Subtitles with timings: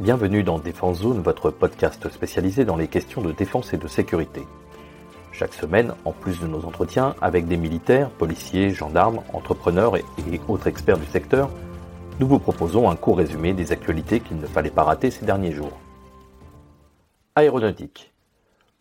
[0.00, 4.46] Bienvenue dans Défense Zone, votre podcast spécialisé dans les questions de défense et de sécurité.
[5.32, 10.04] Chaque semaine, en plus de nos entretiens avec des militaires, policiers, gendarmes, entrepreneurs et,
[10.46, 11.50] autres experts du secteur,
[12.20, 15.50] nous vous proposons un court résumé des actualités qu'il ne fallait pas rater ces derniers
[15.50, 15.76] jours.
[17.34, 18.12] Aéronautique.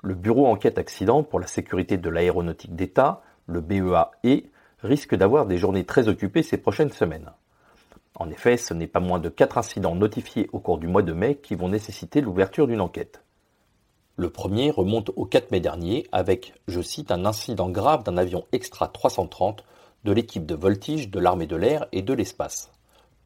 [0.04, 4.52] Le Bureau Enquête Accident pour la sécurité de l'aéronautique d'État, le BEAE,
[4.84, 7.32] risque d'avoir des journées très occupées ces prochaines semaines.
[8.20, 11.14] En effet, ce n'est pas moins de quatre incidents notifiés au cours du mois de
[11.14, 13.24] mai qui vont nécessiter l'ouverture d'une enquête.
[14.16, 18.48] Le premier remonte au 4 mai dernier avec, je cite, un incident grave d'un avion
[18.52, 19.64] Extra 330
[20.04, 22.72] de l'équipe de voltige de l'armée de l'air et de l'espace,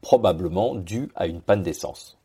[0.02, 2.18] probablement dû à une panne d'essence.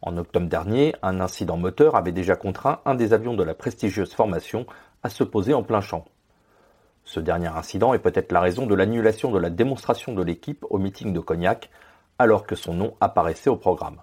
[0.00, 4.14] En octobre dernier, un incident moteur avait déjà contraint un des avions de la prestigieuse
[4.14, 4.64] formation
[5.02, 6.04] à se poser en plein champ.
[7.10, 10.78] Ce dernier incident est peut-être la raison de l'annulation de la démonstration de l'équipe au
[10.78, 11.68] meeting de Cognac,
[12.20, 14.00] alors que son nom apparaissait au programme.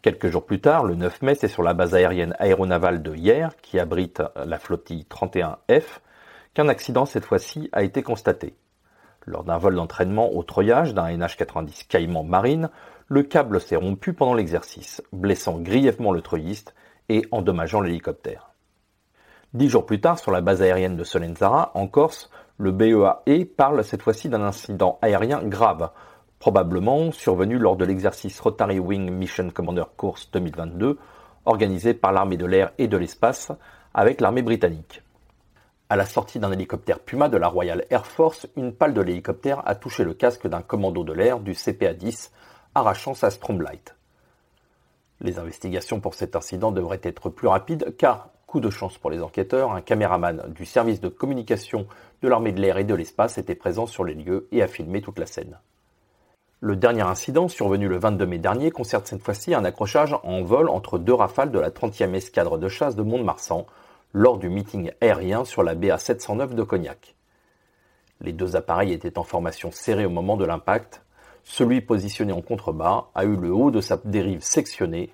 [0.00, 3.56] Quelques jours plus tard, le 9 mai, c'est sur la base aérienne aéronavale de Hier,
[3.62, 5.98] qui abrite la flottille 31F,
[6.54, 8.54] qu'un accident cette fois-ci a été constaté.
[9.24, 12.70] Lors d'un vol d'entraînement au treuillage d'un NH-90 Caïman Marine,
[13.08, 16.76] le câble s'est rompu pendant l'exercice, blessant grièvement le treuilliste
[17.08, 18.52] et endommageant l'hélicoptère.
[19.56, 23.82] Dix jours plus tard, sur la base aérienne de Solenzara, en Corse, le BEAE parle
[23.84, 25.88] cette fois-ci d'un incident aérien grave,
[26.38, 30.98] probablement survenu lors de l'exercice Rotary Wing Mission Commander Course 2022,
[31.46, 33.50] organisé par l'armée de l'air et de l'espace
[33.94, 35.00] avec l'armée britannique.
[35.88, 39.62] À la sortie d'un hélicoptère Puma de la Royal Air Force, une pale de l'hélicoptère
[39.64, 42.28] a touché le casque d'un commando de l'air du CPA-10,
[42.74, 43.96] arrachant sa Stromlight.
[45.22, 49.72] Les investigations pour cet incident devraient être plus rapides car De chance pour les enquêteurs,
[49.72, 51.86] un caméraman du service de communication
[52.22, 55.02] de l'armée de l'air et de l'espace était présent sur les lieux et a filmé
[55.02, 55.58] toute la scène.
[56.60, 60.70] Le dernier incident, survenu le 22 mai dernier, concerne cette fois-ci un accrochage en vol
[60.70, 63.66] entre deux rafales de la 30e escadre de chasse de Mont-de-Marsan
[64.14, 67.14] lors du meeting aérien sur la BA 709 de Cognac.
[68.22, 71.02] Les deux appareils étaient en formation serrée au moment de l'impact.
[71.44, 75.10] Celui positionné en contrebas a eu le haut de sa dérive sectionné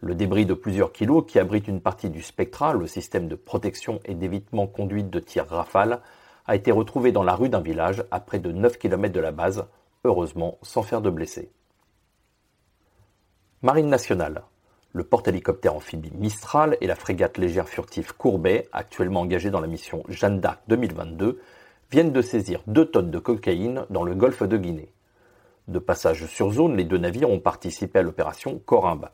[0.00, 4.00] le débris de plusieurs kilos qui abrite une partie du Spectra, le système de protection
[4.04, 6.00] et d'évitement conduite de tir Rafale,
[6.46, 9.30] a été retrouvé dans la rue d'un village à près de 9 km de la
[9.30, 9.66] base,
[10.04, 11.50] heureusement sans faire de blessés.
[13.62, 14.42] Marine nationale.
[14.92, 20.02] Le porte-hélicoptère amphibie Mistral et la frégate légère furtive Courbet, actuellement engagés dans la mission
[20.08, 21.40] Jeanne d'Arc 2022,
[21.92, 24.92] viennent de saisir 2 tonnes de cocaïne dans le golfe de Guinée.
[25.68, 29.10] De passage sur zone, les deux navires ont participé à l'opération Corimbe.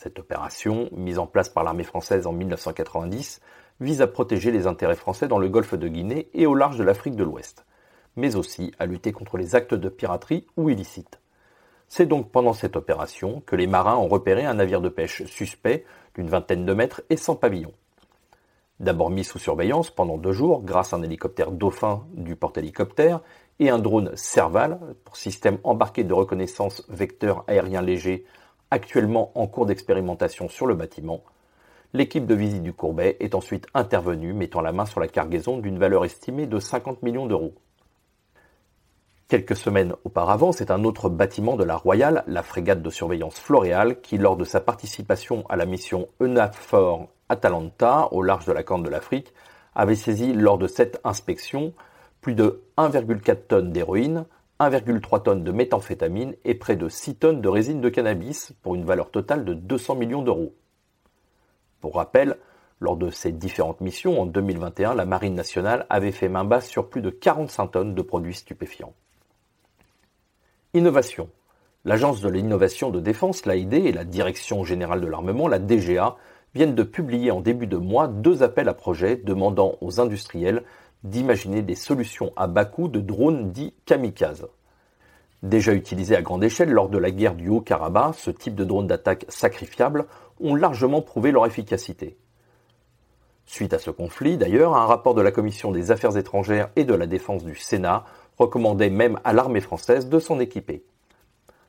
[0.00, 3.40] Cette opération, mise en place par l'armée française en 1990,
[3.80, 6.84] vise à protéger les intérêts français dans le golfe de Guinée et au large de
[6.84, 7.66] l'Afrique de l'Ouest,
[8.14, 11.18] mais aussi à lutter contre les actes de piraterie ou illicites.
[11.88, 15.84] C'est donc pendant cette opération que les marins ont repéré un navire de pêche suspect
[16.14, 17.72] d'une vingtaine de mètres et sans pavillon.
[18.78, 23.20] D'abord mis sous surveillance pendant deux jours grâce à un hélicoptère Dauphin du porte-hélicoptère
[23.58, 28.24] et un drone Serval pour système embarqué de reconnaissance vecteur aérien léger
[28.70, 31.22] actuellement en cours d'expérimentation sur le bâtiment,
[31.92, 35.78] l'équipe de visite du Courbet est ensuite intervenue, mettant la main sur la cargaison d'une
[35.78, 37.54] valeur estimée de 50 millions d'euros.
[39.28, 44.00] Quelques semaines auparavant, c'est un autre bâtiment de la Royale, la frégate de surveillance Floréal,
[44.00, 48.82] qui, lors de sa participation à la mission EUNAVFOR Atalanta au large de la Corne
[48.82, 49.34] de l'Afrique,
[49.74, 51.74] avait saisi lors de cette inspection
[52.22, 54.24] plus de 1,4 tonnes d'héroïne,
[54.60, 58.84] 1,3 tonnes de méthamphétamine et près de 6 tonnes de résine de cannabis pour une
[58.84, 60.54] valeur totale de 200 millions d'euros.
[61.80, 62.36] Pour rappel,
[62.80, 66.88] lors de ces différentes missions, en 2021, la Marine nationale avait fait main basse sur
[66.88, 68.94] plus de 45 tonnes de produits stupéfiants.
[70.74, 71.28] Innovation.
[71.84, 76.16] L'Agence de l'innovation de défense, l'AID, et la Direction générale de l'armement, la DGA,
[76.54, 80.64] viennent de publier en début de mois deux appels à projets demandant aux industriels
[81.04, 84.48] d'imaginer des solutions à bas coût de drones dits kamikazes.
[85.42, 88.88] Déjà utilisés à grande échelle lors de la guerre du Haut-Karabakh, ce type de drones
[88.88, 90.06] d'attaque sacrifiables
[90.40, 92.18] ont largement prouvé leur efficacité.
[93.46, 96.94] Suite à ce conflit, d'ailleurs, un rapport de la Commission des Affaires étrangères et de
[96.94, 98.04] la Défense du Sénat
[98.36, 100.84] recommandait même à l'armée française de s'en équiper.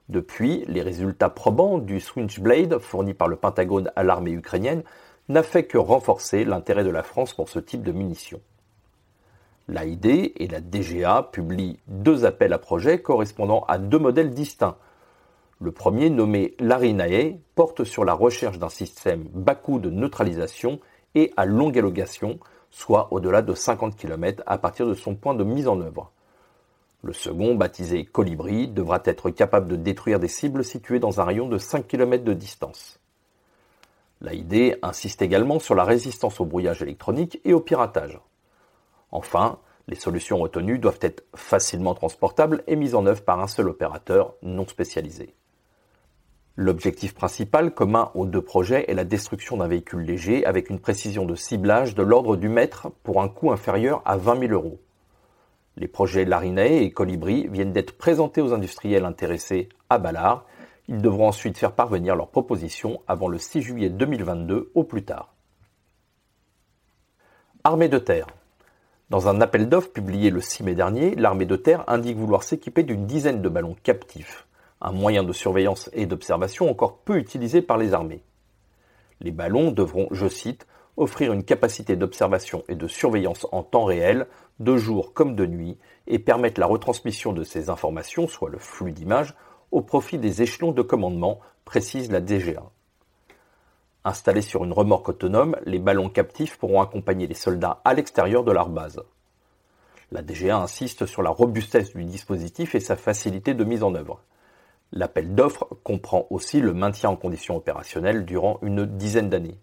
[0.10, 4.84] Depuis, les résultats probants du Switchblade fourni par le Pentagone à l'armée ukrainienne
[5.30, 8.42] n'a fait que renforcer l'intérêt de la France pour ce type de munitions.
[9.70, 14.78] L'AID et la DGA publient deux appels à projets correspondant à deux modèles distincts.
[15.62, 20.80] Le premier, nommé Larinae, porte sur la recherche d'un système bas coût de neutralisation
[21.14, 22.40] et à longue élongation,
[22.72, 26.12] soit au-delà de 50 km à partir de son point de mise en œuvre.
[27.04, 31.48] Le second, baptisé Colibri, devra être capable de détruire des cibles situées dans un rayon
[31.48, 33.00] de 5 km de distance.
[34.22, 38.20] L'AID insiste également sur la résistance au brouillage électronique et au piratage.
[39.12, 43.70] Enfin, les solutions retenues doivent être facilement transportables et mises en œuvre par un seul
[43.70, 45.34] opérateur non spécialisé.
[46.56, 51.26] L'objectif principal commun aux deux projets est la destruction d'un véhicule léger avec une précision
[51.26, 54.80] de ciblage de l'ordre du mètre pour un coût inférieur à 20 000 euros.
[55.78, 60.46] Les projets Larinae et Colibri viennent d'être présentés aux industriels intéressés à Ballard.
[60.90, 65.34] Ils devront ensuite faire parvenir leurs propositions avant le 6 juillet 2022 au plus tard.
[67.64, 68.28] Armée de terre.
[69.10, 72.84] Dans un appel d'offres publié le 6 mai dernier, l'armée de terre indique vouloir s'équiper
[72.84, 74.46] d'une dizaine de ballons captifs,
[74.82, 78.22] un moyen de surveillance et d'observation encore peu utilisé par les armées.
[79.20, 84.28] Les ballons devront, je cite, offrir une capacité d'observation et de surveillance en temps réel,
[84.60, 88.92] de jour comme de nuit, et permettre la retransmission de ces informations, soit le flux
[88.92, 89.34] d'images,
[89.72, 92.62] au profit des échelons de commandement, précise la DGA.
[94.06, 98.52] Installés sur une remorque autonome, les ballons captifs pourront accompagner les soldats à l'extérieur de
[98.52, 99.02] leur base.
[100.12, 104.22] La DGA insiste sur la robustesse du dispositif et sa facilité de mise en œuvre.
[104.92, 109.60] L'appel d'offres comprend aussi le maintien en condition opérationnelle durant une dizaine d'années.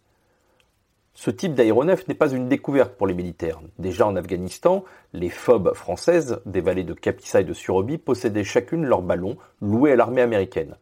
[1.15, 3.61] Ce type d'aéronef n'est pas une découverte pour les militaires.
[3.79, 4.85] Déjà en Afghanistan,
[5.15, 9.93] les FOB françaises des vallées de Kapisa et de Surobi possédaient chacune leur ballon loué
[9.93, 10.77] à l'armée américaine.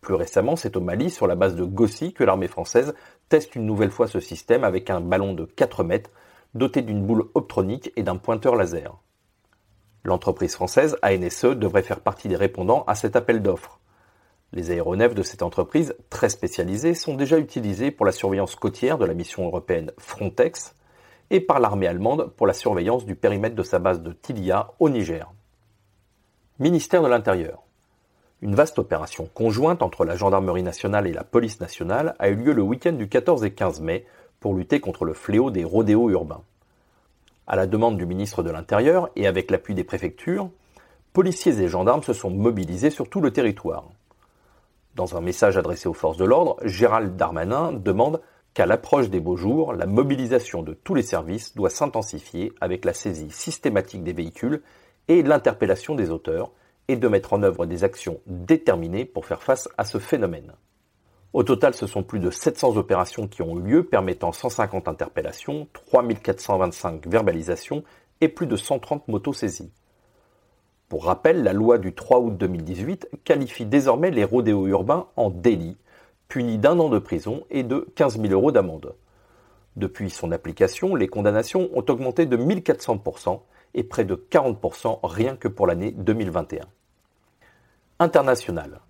[0.00, 2.94] Plus récemment, c'est au Mali, sur la base de Gossi, que l'armée française
[3.28, 6.10] teste une nouvelle fois ce système avec un ballon de 4 mètres
[6.54, 8.96] doté d'une boule optronique et d'un pointeur laser.
[10.04, 13.78] L'entreprise française ANSE devrait faire partie des répondants à cet appel d'offres.
[14.52, 19.04] Les aéronefs de cette entreprise, très spécialisée, sont déjà utilisés pour la surveillance côtière de
[19.04, 20.74] la mission européenne Frontex
[21.30, 24.88] et par l'armée allemande pour la surveillance du périmètre de sa base de Tilia au
[24.88, 25.30] Niger.
[26.58, 27.62] Ministère de l'Intérieur.
[28.42, 32.52] Une vaste opération conjointe entre la gendarmerie nationale et la police nationale a eu lieu
[32.52, 34.06] le week-end du 14 et 15 mai
[34.40, 36.42] pour lutter contre le fléau des rodéos urbains.
[37.46, 40.48] À la demande du ministre de l'Intérieur et avec l'appui des préfectures,
[41.12, 43.90] policiers et gendarmes se sont mobilisés sur tout le territoire.
[44.94, 48.22] Dans un message adressé aux forces de l'ordre, Gérald Darmanin demande
[48.54, 52.94] qu'à l'approche des beaux jours, la mobilisation de tous les services doit s'intensifier avec la
[52.94, 54.62] saisie systématique des véhicules
[55.08, 56.52] et l'interpellation des auteurs,
[56.90, 60.52] et de mettre en œuvre des actions déterminées pour faire face à ce phénomène.
[61.32, 65.68] Au total, ce sont plus de 700 opérations qui ont eu lieu, permettant 150 interpellations,
[65.72, 67.84] 3425 verbalisations
[68.20, 69.70] et plus de 130 motos saisies.
[70.88, 75.76] Pour rappel, la loi du 3 août 2018 qualifie désormais les rodéos urbains en délit,
[76.26, 78.96] punis d'un an de prison et de 15 000 euros d'amende.
[79.76, 83.42] Depuis son application, les condamnations ont augmenté de 1400%
[83.74, 86.66] et près de 40% rien que pour l'année 2021.
[88.02, 88.80] International.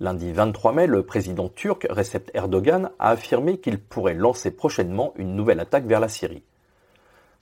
[0.00, 5.36] Lundi 23 mai, le président turc Recep Erdogan a affirmé qu'il pourrait lancer prochainement une
[5.36, 6.42] nouvelle attaque vers la Syrie.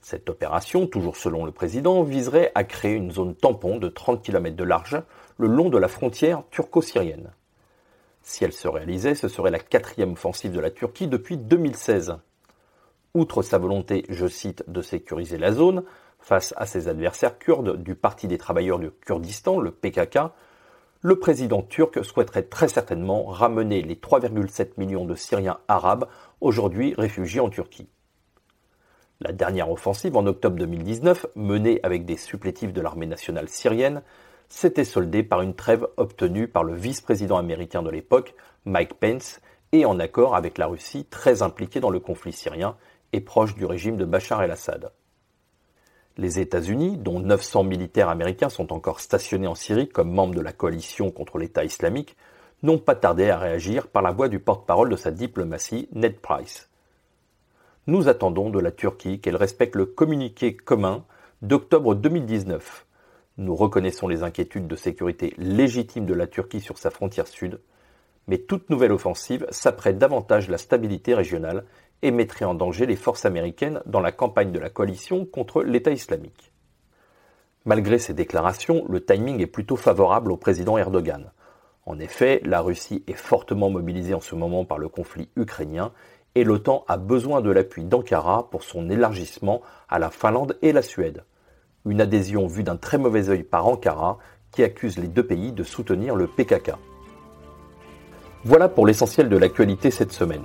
[0.02, 4.56] Cette opération, toujours selon le président, viserait à créer une zone tampon de 30 km
[4.56, 5.00] de large
[5.38, 7.30] le long de la frontière turco-syrienne.
[8.20, 12.18] Si elle se réalisait, ce serait la quatrième offensive de la Turquie depuis 2016.
[13.14, 15.82] Outre sa volonté, je cite, de sécuriser la zone,
[16.20, 20.18] face à ses adversaires kurdes du Parti des travailleurs du Kurdistan, le PKK,
[21.06, 26.08] le président turc souhaiterait très certainement ramener les 3,7 millions de Syriens arabes
[26.40, 27.86] aujourd'hui réfugiés en Turquie.
[29.20, 34.02] La dernière offensive en octobre 2019, menée avec des supplétifs de l'armée nationale syrienne,
[34.48, 38.34] s'était soldée par une trêve obtenue par le vice-président américain de l'époque,
[38.64, 42.76] Mike Pence, et en accord avec la Russie très impliquée dans le conflit syrien
[43.12, 44.90] et proche du régime de Bachar el-Assad.
[46.18, 50.52] Les États-Unis, dont 900 militaires américains sont encore stationnés en Syrie comme membres de la
[50.52, 52.16] coalition contre l'État islamique,
[52.62, 56.70] n'ont pas tardé à réagir par la voix du porte-parole de sa diplomatie, Ned Price.
[57.86, 61.04] Nous attendons de la Turquie qu'elle respecte le communiqué commun
[61.42, 62.86] d'octobre 2019.
[63.36, 67.60] Nous reconnaissons les inquiétudes de sécurité légitimes de la Turquie sur sa frontière sud,
[68.26, 71.64] mais toute nouvelle offensive s'apprête davantage la stabilité régionale
[72.02, 75.90] et mettrait en danger les forces américaines dans la campagne de la coalition contre l'État
[75.90, 76.52] islamique.
[77.64, 81.32] Malgré ces déclarations, le timing est plutôt favorable au président Erdogan.
[81.84, 85.92] En effet, la Russie est fortement mobilisée en ce moment par le conflit ukrainien
[86.36, 90.82] et l'OTAN a besoin de l'appui d'Ankara pour son élargissement à la Finlande et la
[90.82, 91.24] Suède.
[91.84, 94.18] Une adhésion vue d'un très mauvais œil par Ankara
[94.52, 96.72] qui accuse les deux pays de soutenir le PKK.
[98.44, 100.44] Voilà pour l'essentiel de l'actualité cette semaine.